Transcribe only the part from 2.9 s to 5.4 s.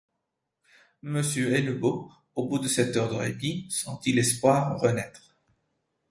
heure de répit, sentit l’espoir renaître.